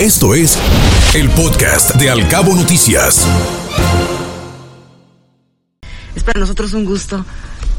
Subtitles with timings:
[0.00, 0.58] Esto es
[1.14, 3.26] el podcast de Alcabo Noticias.
[6.14, 7.24] Es para nosotros un gusto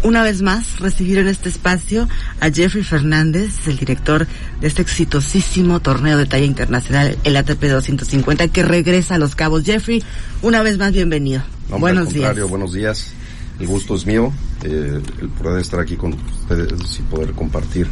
[0.01, 2.09] una vez más recibir en este espacio
[2.39, 4.25] a Jeffrey Fernández, el director
[4.59, 9.63] de este exitosísimo torneo de talla internacional, el ATP 250, que regresa a Los Cabos.
[9.63, 10.03] Jeffrey,
[10.41, 11.43] una vez más bienvenido.
[11.69, 12.35] buenos días.
[12.49, 13.13] Buenos días.
[13.59, 17.87] El gusto es mío, eh, el poder estar aquí con ustedes y poder compartir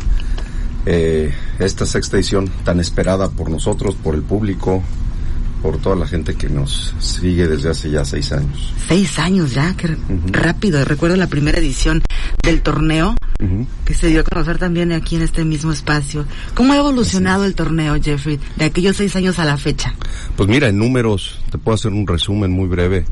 [0.86, 4.84] eh, esta sexta edición tan esperada por nosotros, por el público,
[5.62, 8.72] por toda la gente que nos sigue desde hace ya seis años.
[8.88, 10.86] Seis años ya, qué rápido.
[10.86, 12.04] Recuerdo la primera edición
[12.44, 13.16] del torneo
[13.84, 16.26] que se dio a conocer también aquí en este mismo espacio.
[16.54, 19.94] ¿Cómo ha evolucionado el torneo, Jeffrey, de aquellos seis años a la fecha?
[20.36, 23.06] Pues mira, en números, te puedo hacer un resumen muy breve.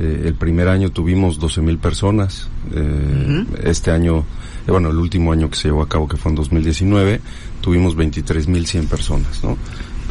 [0.00, 2.48] Eh, el primer año tuvimos 12 mil personas.
[2.74, 4.24] Eh, este año,
[4.66, 7.20] eh, bueno, el último año que se llevó a cabo, que fue en 2019,
[7.60, 9.56] tuvimos 23 mil 100 personas, ¿no?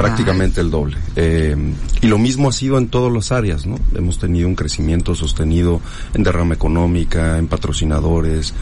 [0.01, 0.97] Prácticamente el doble.
[1.15, 1.55] Eh,
[2.01, 3.77] y lo mismo ha sido en todas las áreas, ¿no?
[3.95, 5.81] Hemos tenido un crecimiento sostenido
[6.13, 8.53] en derrama económica, en patrocinadores,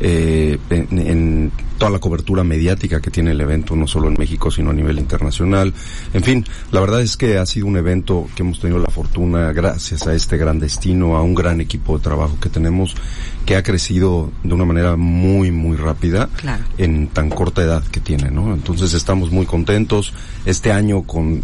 [0.00, 4.70] eh, en, toda la cobertura mediática que tiene el evento, no solo en México, sino
[4.70, 5.74] a nivel internacional.
[6.14, 9.52] En fin, la verdad es que ha sido un evento que hemos tenido la fortuna,
[9.52, 12.96] gracias a este gran destino, a un gran equipo de trabajo que tenemos,
[13.44, 16.30] que ha crecido de una manera muy, muy rápida
[16.78, 18.54] en tan corta edad que tiene, ¿no?
[18.54, 20.14] Entonces estamos muy contentos.
[20.46, 21.42] Este año con,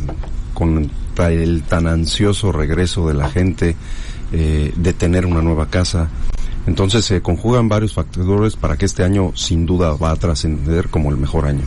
[0.54, 3.76] con el tan ansioso regreso de la gente,
[4.32, 6.08] eh, de tener una nueva casa,
[6.66, 11.10] entonces se conjugan varios factores para que este año sin duda va a trascender como
[11.10, 11.64] el mejor año.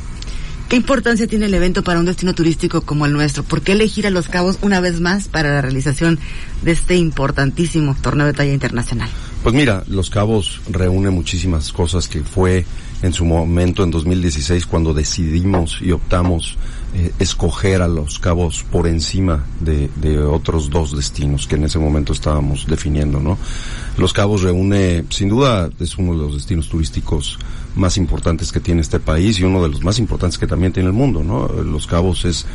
[0.69, 3.43] ¿Qué importancia tiene el evento para un destino turístico como el nuestro?
[3.43, 6.17] ¿Por qué elegir a Los Cabos una vez más para la realización
[6.63, 9.07] de este importantísimo torneo de talla internacional?
[9.43, 12.65] Pues mira, Los Cabos reúne muchísimas cosas que fue
[13.03, 16.57] en su momento en 2016 cuando decidimos y optamos
[16.97, 22.13] eh, escoger a Los Cabos por encima de, otros dos destinos que en ese momento
[22.13, 23.37] estábamos definiendo, ¿no?
[23.97, 27.37] Los Cabos reúne, sin duda, es uno de los destinos turísticos
[27.75, 30.87] más importantes que tiene este país y uno de los más importantes que también tiene
[30.87, 31.49] el mundo, ¿no?
[31.49, 32.45] Los Cabos es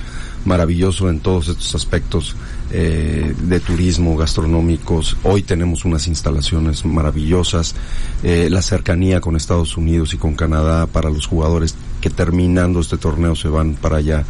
[0.46, 2.34] maravilloso en todos estos aspectos
[2.72, 5.18] eh, de turismo, gastronómicos.
[5.22, 7.74] Hoy tenemos unas instalaciones maravillosas,
[8.22, 12.96] eh, la cercanía con Estados Unidos y con Canadá para los jugadores que terminando este
[12.96, 14.24] torneo se van para allá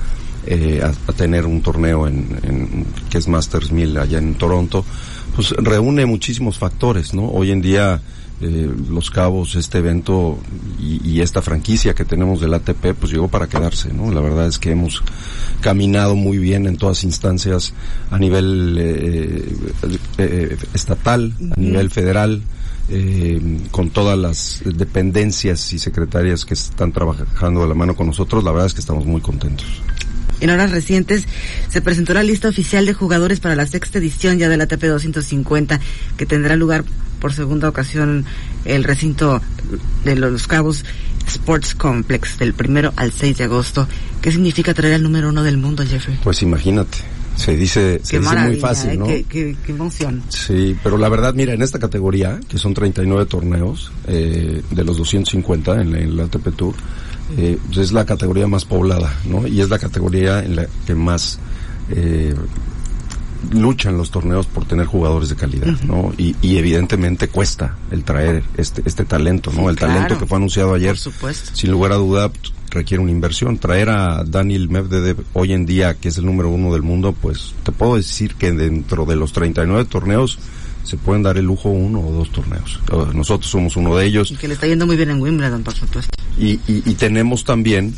[0.46, 4.84] eh, a, tener un torneo en, que es Masters 1000 allá en Toronto,
[5.34, 7.26] pues reúne muchísimos factores, ¿no?
[7.26, 8.00] Hoy en día
[8.40, 10.38] eh, Los Cabos, este evento
[10.78, 14.10] y, esta franquicia que tenemos del ATP, pues llegó para quedarse, ¿no?
[14.10, 15.02] La verdad es que hemos
[15.60, 17.74] caminado muy bien en todas instancias
[18.10, 19.56] a nivel eh,
[20.16, 22.42] eh, estatal, a nivel federal,
[23.70, 28.50] con todas las dependencias y secretarias que están trabajando de la mano con nosotros, la
[28.50, 29.66] verdad es que estamos muy contentos.
[30.40, 31.26] En horas recientes
[31.68, 35.80] se presentó la lista oficial de jugadores para la sexta edición ya del ATP 250
[36.16, 36.84] que tendrá lugar
[37.20, 38.24] por segunda ocasión
[38.64, 39.42] el recinto
[40.04, 40.84] de Los Cabos
[41.26, 43.86] Sports Complex del primero al 6 de agosto.
[44.22, 46.18] ¿Qué significa traer al número uno del mundo, Jeffrey?
[46.24, 46.98] Pues imagínate.
[47.36, 48.96] Se dice, se dice muy fácil, ¿eh?
[48.96, 49.06] ¿no?
[49.06, 50.22] Qué, qué, emoción.
[50.28, 54.98] Sí, pero la verdad, mira, en esta categoría, que son 39 torneos eh, de los
[54.98, 56.74] 250 en el ATP Tour,
[57.38, 59.46] eh, es la categoría más poblada, ¿no?
[59.46, 61.38] Y es la categoría en la que más
[61.90, 62.34] eh,
[63.52, 66.12] luchan los torneos por tener jugadores de calidad, ¿no?
[66.16, 69.70] Y, y, evidentemente cuesta el traer este, este talento, ¿no?
[69.70, 72.30] el talento que fue anunciado ayer, sin lugar a duda,
[72.70, 73.58] requiere una inversión.
[73.58, 77.54] Traer a Daniel Medvedev hoy en día, que es el número uno del mundo, pues
[77.62, 80.38] te puedo decir que dentro de los 39 torneos,
[80.82, 82.80] se pueden dar el lujo uno o dos torneos.
[83.14, 84.30] Nosotros somos uno de ellos.
[84.30, 86.10] Y que le está yendo muy bien en Wimbledon, por supuesto.
[86.38, 87.94] Y, y, y tenemos también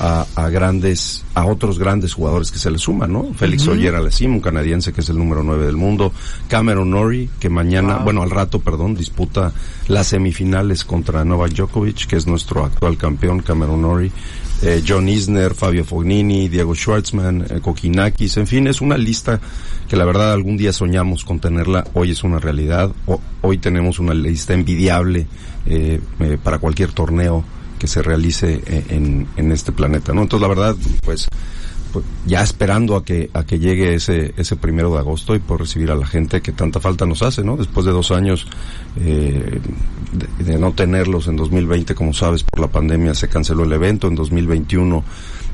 [0.00, 3.32] a, a, grandes, a otros grandes jugadores que se le suman, ¿no?
[3.34, 4.26] Félix uh -huh.
[4.26, 6.12] un canadiense que es el número 9 del mundo,
[6.48, 9.52] Cameron Norrie, que mañana, bueno, al rato, perdón, disputa
[9.88, 14.12] las semifinales contra Novak Djokovic, que es nuestro actual campeón, Cameron Norrie,
[14.62, 19.38] eh, John Isner, Fabio Fognini, Diego Schwartzman, eh, Kokinakis, en fin, es una lista
[19.88, 23.98] que la verdad algún día soñamos con tenerla, hoy es una realidad, o, hoy tenemos
[23.98, 25.26] una lista envidiable
[25.66, 27.44] eh, eh para cualquier torneo
[27.78, 30.22] que se realice en, en este planeta, ¿no?
[30.22, 31.28] Entonces la verdad, pues,
[31.92, 35.60] pues, ya esperando a que a que llegue ese ese primero de agosto y por
[35.60, 37.56] recibir a la gente que tanta falta nos hace, ¿no?
[37.56, 38.46] Después de dos años
[38.96, 39.60] eh,
[40.38, 44.14] de, no tenerlos en 2020, como sabes, por la pandemia se canceló el evento, en
[44.14, 45.04] 2021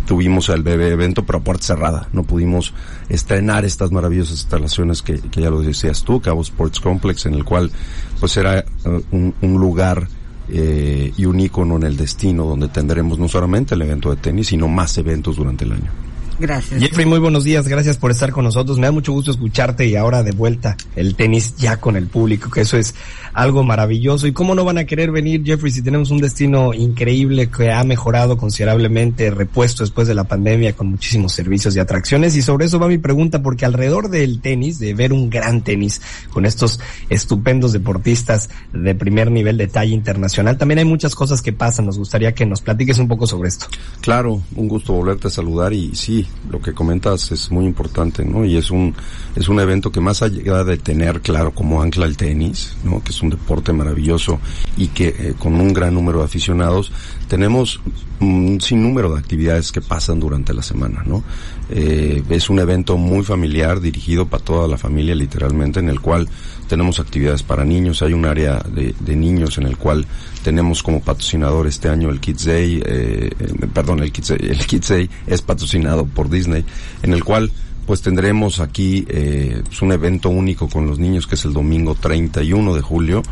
[0.06, 2.74] tuvimos el bebé evento, pero a puerta cerrada, no pudimos
[3.08, 7.44] estrenar estas maravillosas instalaciones que, que ya lo decías tú, Cabo Sports Complex, en el
[7.44, 7.70] cual
[8.18, 10.08] pues era uh, un, un lugar
[10.54, 14.48] eh, y un ícono en el destino donde tendremos no solamente el evento de tenis,
[14.48, 15.90] sino más eventos durante el año.
[16.38, 16.80] Gracias.
[16.80, 18.78] Jeffrey, muy buenos días, gracias por estar con nosotros.
[18.78, 22.50] Me da mucho gusto escucharte y ahora de vuelta el tenis ya con el público,
[22.50, 22.94] que eso es
[23.32, 24.26] algo maravilloso.
[24.26, 27.84] ¿Y cómo no van a querer venir, Jeffrey, si tenemos un destino increíble que ha
[27.84, 32.36] mejorado considerablemente, repuesto después de la pandemia con muchísimos servicios y atracciones?
[32.36, 36.00] Y sobre eso va mi pregunta, porque alrededor del tenis, de ver un gran tenis
[36.30, 41.52] con estos estupendos deportistas de primer nivel de talla internacional, también hay muchas cosas que
[41.52, 41.86] pasan.
[41.86, 43.66] Nos gustaría que nos platiques un poco sobre esto.
[44.00, 48.44] Claro, un gusto volverte a saludar y sí, lo que comentas es muy importante, ¿no?
[48.44, 48.94] Y es un,
[49.34, 53.02] es un evento que más allá de tener claro como ancla el tenis, ¿no?
[53.02, 54.40] Que es un deporte maravilloso
[54.76, 56.92] y que eh, con un gran número de aficionados,
[57.28, 57.80] tenemos
[58.22, 61.22] un sinnúmero de actividades que pasan durante la semana, ¿no?
[61.70, 66.28] Eh, es un evento muy familiar, dirigido para toda la familia literalmente, en el cual
[66.68, 70.06] tenemos actividades para niños, hay un área de, de niños en el cual
[70.42, 73.30] tenemos como patrocinador este año el Kids Day, eh,
[73.72, 76.64] perdón, el Kids, Day, el Kids Day es patrocinado por Disney,
[77.02, 77.50] en el cual
[77.86, 81.94] pues tendremos aquí eh, pues un evento único con los niños que es el domingo
[81.94, 83.22] 31 de julio.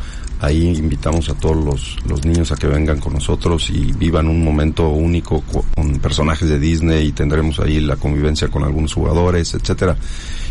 [0.41, 4.43] Ahí invitamos a todos los, los niños a que vengan con nosotros y vivan un
[4.43, 9.97] momento único con personajes de Disney y tendremos ahí la convivencia con algunos jugadores, etcétera.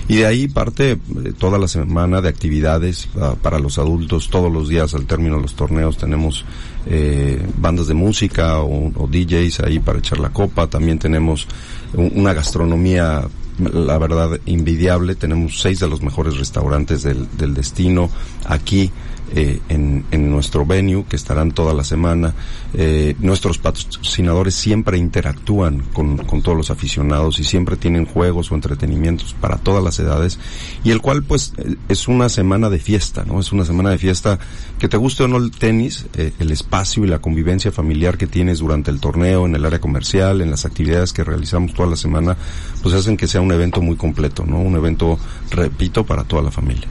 [0.09, 0.97] Y de ahí parte eh,
[1.37, 4.29] toda la semana de actividades uh, para los adultos.
[4.31, 6.45] Todos los días al término de los torneos tenemos
[6.87, 10.65] eh, bandas de música o, o, DJs ahí para echar la copa.
[10.65, 11.47] También tenemos
[11.93, 13.21] una gastronomía,
[13.59, 15.15] la verdad, invidiable.
[15.15, 18.09] Tenemos seis de los mejores restaurantes del, del destino
[18.45, 18.91] aquí.
[19.35, 22.33] Eh, en, en, nuestro venue, que estarán toda la semana.
[22.73, 28.55] Eh, nuestros patrocinadores siempre interactúan con, con, todos los aficionados y siempre tienen juegos o
[28.55, 30.39] entretenimientos para todas las edades,
[30.83, 31.53] y el cual pues
[31.89, 33.39] es una semana de fiesta, ¿no?
[33.39, 34.39] Es una semana de fiesta
[34.79, 38.25] que te guste o no el tenis, eh, el espacio y la convivencia familiar que
[38.25, 41.97] tienes durante el torneo, en el área comercial, en las actividades que realizamos toda la
[41.97, 42.35] semana,
[42.81, 44.59] pues hacen que sea un evento muy completo, ¿no?
[44.59, 45.19] Un evento,
[45.51, 46.87] repito, para toda la familia.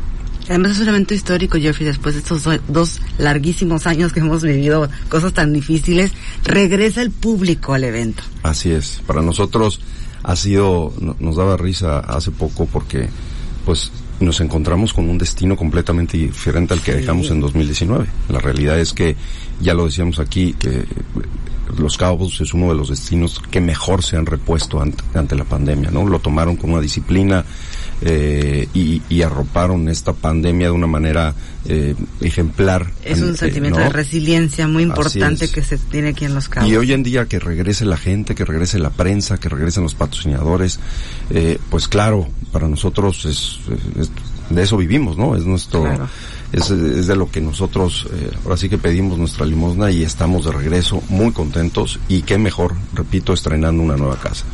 [0.48, 4.88] Además es un evento histórico, Jeffrey, después de estos dos larguísimos años que hemos vivido
[5.10, 6.12] cosas tan difíciles,
[6.42, 8.22] regresa el público al evento.
[8.42, 9.80] Así es, para nosotros
[10.22, 13.08] ha sido, nos daba risa hace poco porque
[13.66, 18.06] pues nos encontramos con un destino completamente diferente al que dejamos en 2019.
[18.28, 19.16] La realidad es que,
[19.60, 20.84] ya lo decíamos aquí, que
[21.76, 25.44] los Cabos es uno de los destinos que mejor se han repuesto ante, ante la
[25.44, 26.06] pandemia, ¿no?
[26.06, 27.44] Lo tomaron con una disciplina,
[28.02, 31.34] eh, y, y, arroparon esta pandemia de una manera
[31.64, 32.92] eh, ejemplar.
[33.04, 33.86] Es un sentimiento ¿no?
[33.86, 36.70] de resiliencia muy importante que se tiene aquí en Los Cabos.
[36.70, 39.94] Y hoy en día que regrese la gente, que regrese la prensa, que regresen los
[39.94, 40.78] patrocinadores,
[41.30, 43.58] eh, pues claro, para nosotros es,
[44.00, 44.10] es,
[44.48, 45.36] de eso vivimos, ¿no?
[45.36, 45.82] Es nuestro...
[45.82, 46.08] Claro.
[46.50, 50.46] Es, es, de lo que nosotros eh, ahora sí que pedimos nuestra limosna y estamos
[50.46, 54.46] de regreso muy contentos y qué mejor, repito, estrenando una nueva casa.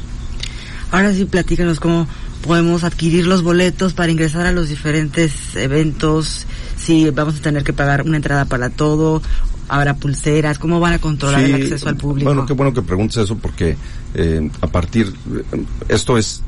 [0.91, 2.09] Ahora sí, platícanos cómo
[2.45, 6.47] podemos adquirir los boletos para ingresar a los diferentes eventos,
[6.77, 9.23] si vamos a tener que pagar una entrada para todo,
[9.69, 12.29] habrá pulseras, cómo van a controlar sí, el acceso al público.
[12.29, 13.77] Bueno, qué bueno que preguntes eso porque
[14.15, 15.13] eh, a partir,
[15.89, 16.43] esto es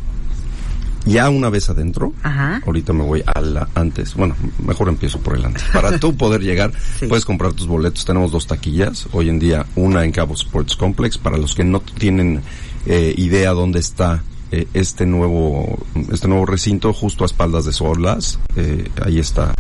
[1.07, 2.61] ya una vez adentro, Ajá.
[2.67, 5.65] ahorita me voy a la antes, bueno, mejor empiezo por el antes.
[5.73, 7.07] Para tú poder llegar, sí.
[7.07, 8.05] puedes comprar tus boletos.
[8.05, 11.81] Tenemos dos taquillas, hoy en día una en Cabo Sports Complex, para los que no
[11.81, 12.43] tienen
[12.87, 14.23] eh, idea dónde está
[14.53, 15.79] eh, este nuevo
[16.13, 18.39] este nuevo recinto justo a espaldas de Solas.
[18.57, 19.55] Eh, ahí está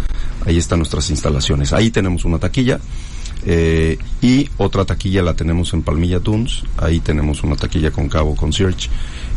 [0.44, 1.72] ahí están nuestras instalaciones.
[1.72, 2.80] Ahí tenemos una taquilla
[3.44, 8.34] eh, y otra taquilla la tenemos en Palmilla Dunes ahí tenemos una taquilla con Cabo
[8.34, 8.88] Concierge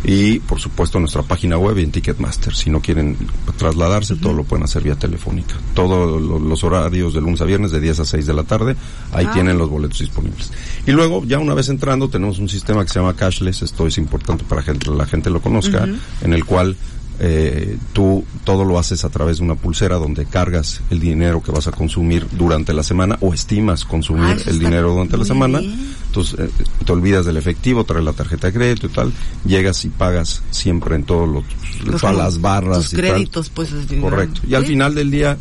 [0.04, 3.18] y por supuesto nuestra página web y en Ticketmaster si no quieren
[3.58, 4.22] trasladarse uh -huh.
[4.22, 7.82] todo lo pueden hacer vía telefónica todos lo, los horarios de lunes a viernes de
[7.82, 8.76] 10 a 6 de la tarde
[9.12, 9.32] ahí ah.
[9.34, 10.52] tienen los boletos disponibles
[10.88, 13.98] y luego ya una vez entrando tenemos un sistema que se llama cashless esto es
[13.98, 15.98] importante para que la gente lo conozca uh -huh.
[16.22, 16.78] en el cual
[17.22, 21.52] eh, tú todo lo haces a través de una pulsera donde cargas el dinero que
[21.52, 25.60] vas a consumir durante la semana o estimas consumir Ah, el dinero durante la semana.
[25.60, 26.50] Entonces eh,
[26.86, 29.12] te olvidas del efectivo, traes la tarjeta de crédito y tal,
[29.46, 31.44] llegas y pagas siempre en todos los,
[31.86, 33.56] Los todas las barras tus y créditos, tal.
[33.56, 34.00] pues, es.
[34.00, 34.42] Correcto.
[34.48, 35.38] Y al final del día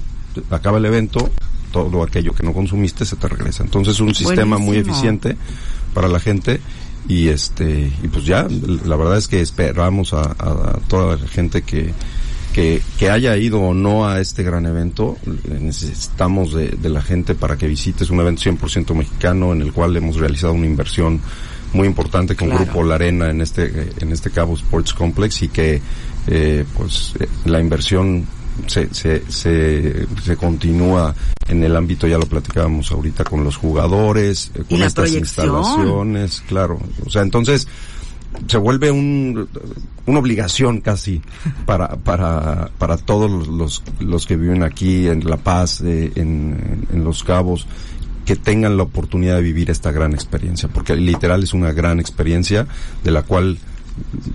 [0.50, 1.30] acaba el evento,
[1.72, 3.62] todo aquello que no consumiste se te regresa.
[3.62, 5.36] Entonces es un sistema muy eficiente
[5.94, 6.60] para la gente
[7.06, 8.46] y este y pues ya
[8.84, 10.34] la verdad es que esperamos a,
[10.88, 11.92] toda la gente que,
[12.52, 15.16] que que haya ido o no a este gran evento
[15.48, 19.96] necesitamos de, de la gente para que visites un evento 100% mexicano en el cual
[19.96, 21.20] hemos realizado una inversión
[21.72, 22.64] muy importante con Claro.
[22.64, 25.80] Grupo La Arena en este en este Cabo Sports Complex y que
[26.26, 28.26] eh, pues eh, la inversión
[28.66, 31.14] se, se, se, se continúa
[31.48, 35.46] en el ámbito, ya lo platicábamos ahorita, con los jugadores, eh, con estas proyección.
[35.46, 36.78] instalaciones, claro.
[37.06, 37.66] O sea, entonces,
[38.46, 39.48] se vuelve un,
[40.06, 41.22] una obligación casi
[41.64, 47.04] para, para, para todos los, los que viven aquí en La Paz, eh, en, en
[47.04, 47.66] Los Cabos,
[48.26, 52.66] que tengan la oportunidad de vivir esta gran experiencia, porque literal es una gran experiencia
[53.02, 53.56] de la cual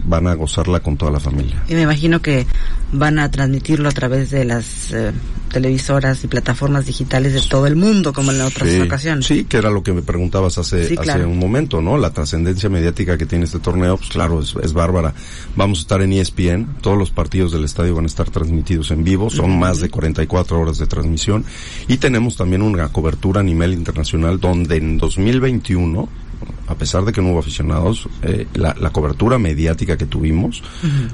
[0.05, 1.63] van a gozarla con toda la familia.
[1.67, 2.45] Y me imagino que
[2.91, 5.11] van a transmitirlo a través de las eh,
[5.51, 9.25] televisoras y plataformas digitales de todo el mundo, como en otras sí, ocasiones.
[9.25, 11.97] Sí, que era lo que me preguntabas hace, Sí, hace un momento, ¿no?
[11.97, 15.13] La trascendencia mediática que tiene este torneo, pues claro, es, es bárbara.
[15.55, 19.03] Vamos a estar en ESPN, todos los partidos del estadio van a estar transmitidos en
[19.03, 21.45] vivo, son más de 44 horas de transmisión
[21.87, 26.22] y tenemos también una cobertura a nivel internacional donde en 2021
[26.67, 30.63] a pesar de que no hubo aficionados, eh, la, la cobertura mediática que tuvimos,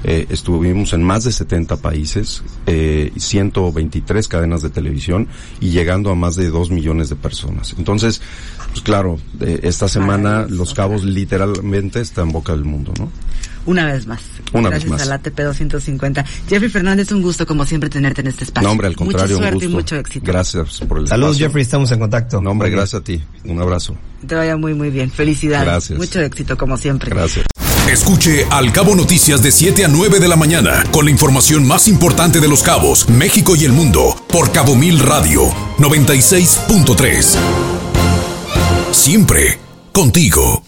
[0.04, 5.28] eh, estuvimos en más de 70 países, eh, 123 cadenas de televisión
[5.60, 7.74] y llegando a más de 2 millones de personas.
[7.78, 8.20] Entonces,
[8.70, 13.10] pues claro, eh, esta semana Los Cabos literalmente está en boca del mundo, ¿no?
[13.66, 14.20] Una vez más.
[14.52, 15.02] Una Gracias vez más.
[15.02, 16.24] al ATP 250.
[16.48, 18.66] Jeffrey Fernández, un gusto como siempre tenerte en este espacio.
[18.66, 19.94] No, hombre, al contrario, Mucha suerte un gusto.
[19.94, 20.26] y mucho éxito.
[20.26, 21.46] Gracias por el Saludos, espacio.
[21.48, 22.40] Jeffrey, estamos en contacto.
[22.40, 22.78] No, hombre, bien.
[22.78, 23.22] gracias a ti.
[23.44, 23.94] Un abrazo.
[24.26, 25.10] Te vaya muy, muy bien.
[25.10, 25.66] Felicidades.
[25.66, 25.98] Gracias.
[25.98, 27.10] Mucho éxito como siempre.
[27.10, 27.46] Gracias.
[27.90, 31.88] Escuche Al Cabo Noticias de 7 a 9 de la mañana con la información más
[31.88, 35.42] importante de los cabos, México y el mundo por Cabo Mil Radio
[35.78, 37.36] 96.3.
[38.92, 39.58] Siempre
[39.92, 40.62] contigo.